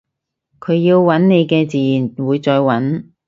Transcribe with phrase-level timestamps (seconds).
[0.59, 1.77] 佢要搵你嘅自
[2.17, 3.03] 然會再搵